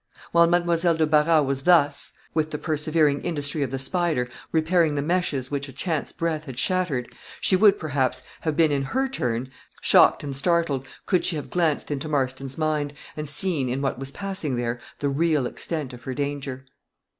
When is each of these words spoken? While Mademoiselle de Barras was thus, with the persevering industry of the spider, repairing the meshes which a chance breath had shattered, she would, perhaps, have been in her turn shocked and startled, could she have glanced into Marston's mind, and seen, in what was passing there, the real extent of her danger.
While 0.31 0.47
Mademoiselle 0.47 0.95
de 0.97 1.05
Barras 1.05 1.45
was 1.45 1.61
thus, 1.61 2.13
with 2.33 2.49
the 2.49 2.57
persevering 2.57 3.21
industry 3.21 3.61
of 3.61 3.69
the 3.69 3.77
spider, 3.77 4.27
repairing 4.51 4.95
the 4.95 5.03
meshes 5.03 5.51
which 5.51 5.69
a 5.69 5.71
chance 5.71 6.11
breath 6.11 6.45
had 6.45 6.57
shattered, 6.57 7.13
she 7.39 7.55
would, 7.55 7.77
perhaps, 7.77 8.23
have 8.39 8.57
been 8.57 8.71
in 8.71 8.81
her 8.81 9.07
turn 9.07 9.51
shocked 9.79 10.23
and 10.23 10.35
startled, 10.35 10.87
could 11.05 11.23
she 11.23 11.35
have 11.35 11.51
glanced 11.51 11.91
into 11.91 12.07
Marston's 12.09 12.57
mind, 12.57 12.95
and 13.15 13.29
seen, 13.29 13.69
in 13.69 13.83
what 13.83 13.99
was 13.99 14.09
passing 14.09 14.55
there, 14.55 14.81
the 14.97 15.07
real 15.09 15.45
extent 15.45 15.93
of 15.93 16.05
her 16.05 16.15
danger. 16.15 16.65